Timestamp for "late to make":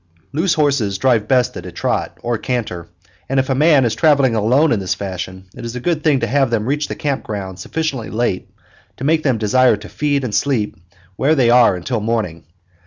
8.09-9.21